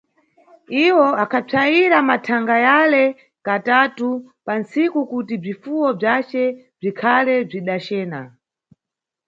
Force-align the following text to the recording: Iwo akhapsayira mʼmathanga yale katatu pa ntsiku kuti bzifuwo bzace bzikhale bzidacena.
Iwo 0.85 1.07
akhapsayira 1.23 1.97
mʼmathanga 2.01 2.55
yale 2.67 3.03
katatu 3.45 4.09
pa 4.45 4.53
ntsiku 4.61 4.99
kuti 5.09 5.35
bzifuwo 5.43 5.87
bzace 5.99 6.43
bzikhale 6.79 7.35
bzidacena. 7.49 8.19